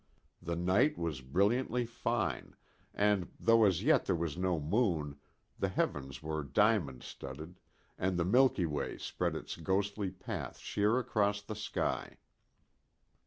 The 0.41 0.55
night 0.55 0.97
was 0.97 1.21
brilliantly 1.21 1.85
fine, 1.85 2.55
and 2.91 3.29
though 3.39 3.65
as 3.65 3.83
yet 3.83 4.05
there 4.05 4.15
was 4.15 4.35
no 4.35 4.59
moon, 4.59 5.19
the 5.59 5.67
heavens 5.67 6.23
were 6.23 6.41
diamond 6.41 7.03
studded, 7.03 7.59
and 7.99 8.17
the 8.17 8.25
milky 8.25 8.65
way 8.65 8.97
spread 8.97 9.35
its 9.35 9.55
ghostly 9.57 10.09
path 10.09 10.57
sheer 10.57 10.97
across 10.97 11.43
the 11.43 11.53
sky. 11.55 12.17